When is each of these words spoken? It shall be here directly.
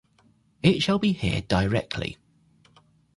It 0.63 0.81
shall 0.81 0.97
be 0.97 1.13
here 1.13 1.41
directly. 1.41 2.17